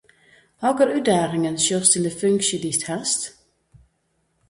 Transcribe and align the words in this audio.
Hokker 0.63 0.89
útdagingen 0.95 1.57
sjochst 1.65 1.97
yn 1.97 2.07
’e 2.09 2.13
funksje 2.19 2.57
dy’tst 2.63 2.83
hast? 2.91 3.21